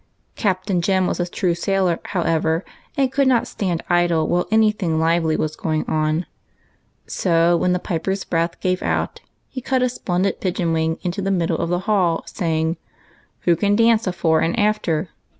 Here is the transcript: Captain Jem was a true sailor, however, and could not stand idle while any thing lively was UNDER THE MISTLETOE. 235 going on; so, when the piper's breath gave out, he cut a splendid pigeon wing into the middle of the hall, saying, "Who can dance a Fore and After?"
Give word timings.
Captain 0.35 0.81
Jem 0.81 1.05
was 1.05 1.19
a 1.19 1.27
true 1.27 1.53
sailor, 1.53 1.99
however, 2.05 2.65
and 2.97 3.11
could 3.11 3.27
not 3.27 3.45
stand 3.45 3.83
idle 3.87 4.27
while 4.27 4.47
any 4.49 4.71
thing 4.71 4.97
lively 4.97 5.35
was 5.37 5.55
UNDER 5.63 5.85
THE 5.85 5.91
MISTLETOE. 5.91 6.25
235 7.21 7.23
going 7.23 7.37
on; 7.45 7.51
so, 7.53 7.55
when 7.57 7.73
the 7.73 7.77
piper's 7.77 8.23
breath 8.23 8.59
gave 8.61 8.81
out, 8.81 9.21
he 9.47 9.61
cut 9.61 9.83
a 9.83 9.89
splendid 9.89 10.39
pigeon 10.41 10.73
wing 10.73 10.97
into 11.03 11.21
the 11.21 11.29
middle 11.29 11.57
of 11.59 11.69
the 11.69 11.81
hall, 11.85 12.23
saying, 12.25 12.77
"Who 13.41 13.55
can 13.55 13.75
dance 13.75 14.07
a 14.07 14.11
Fore 14.11 14.41
and 14.41 14.57
After?" 14.57 15.09